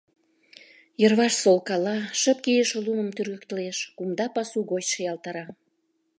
Йырваш 1.01 1.33
солкала, 1.41 1.97
шып 2.19 2.37
кийыше 2.45 2.77
лумым 2.85 3.09
тӱргыктылеш, 3.15 3.77
кумда 3.97 4.25
пасу 4.35 4.57
гоч 4.71 4.83
шиялтара. 4.93 5.45